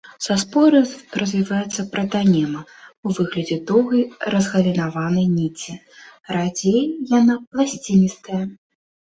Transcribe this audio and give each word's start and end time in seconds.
Са 0.25 0.35
споры 0.43 0.79
развіваецца 1.21 1.83
пратанема 1.95 2.61
ў 2.63 3.07
выглядзе 3.19 3.57
доўгай 3.73 4.03
разгалінаванай 4.37 5.27
ніці, 5.37 5.73
радзей 6.39 6.83
яна 7.19 7.35
пласціністая. 7.53 8.43